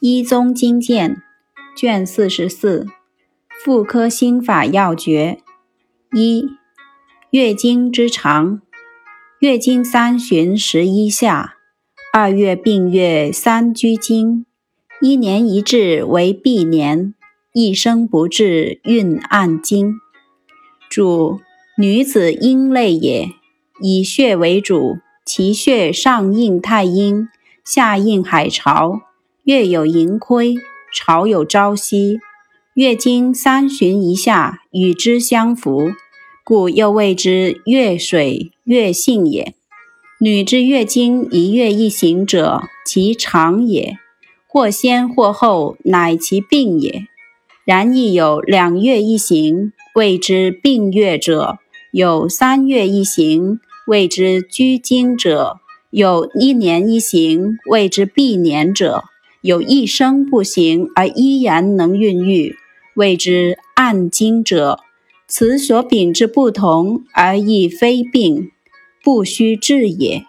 [0.00, 1.22] 医宗经鉴》
[1.76, 2.86] 卷四十四，
[3.48, 5.40] 妇科心法要诀
[6.12, 6.46] 一：
[7.30, 8.62] 月经之长，
[9.40, 11.56] 月经三旬十一下，
[12.12, 14.46] 二月并月三居经，
[15.00, 17.12] 一年一至为闭年，
[17.52, 19.96] 一生不至孕暗经。
[20.88, 21.40] 主
[21.76, 23.30] 女子阴类也，
[23.80, 27.28] 以血为主，其血上应太阴，
[27.64, 29.00] 下应海潮。
[29.48, 30.56] 月有盈亏，
[30.92, 32.20] 潮有朝夕，
[32.74, 35.92] 月经三旬一下，与之相符，
[36.44, 39.54] 故又谓之月水月性也。
[40.20, 43.94] 女之月经一月一行者，其长也；
[44.46, 47.06] 或先或后，乃其病也。
[47.64, 51.56] 然亦有两月一行，谓之病月者；
[51.90, 55.56] 有三月一行，谓之居经者；
[55.88, 59.04] 有一年一行，谓之闭年者。
[59.40, 62.56] 有一生不行而依然能孕育，
[62.96, 64.80] 谓之暗经者。
[65.28, 68.50] 此所禀之不同而亦非病，
[69.04, 70.24] 不须治也。